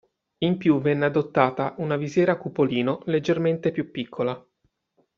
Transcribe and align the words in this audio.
In 0.39 0.57
più 0.57 0.79
venne 0.81 1.05
adottata 1.05 1.75
una 1.77 1.95
visiera 1.95 2.35
cupolino 2.35 3.01
leggermente 3.05 3.69
più 3.71 3.91
piccola. 3.91 4.43